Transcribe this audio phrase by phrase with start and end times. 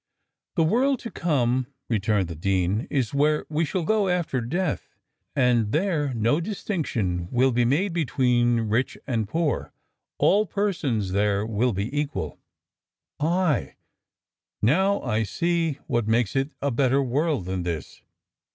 [0.55, 4.95] "The world to come," returned the dean, "is where we shall go after death;
[5.35, 9.71] and there no distinction will be made between rich and poor
[10.17, 12.39] all persons there will be equal."
[13.19, 13.75] "Aye,
[14.63, 18.01] now I see what makes it a better world than this.